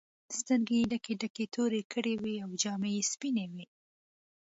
[0.37, 3.65] سترګې یې ډکې ډکې تورې کړې وې او جامې یې سپینې وې.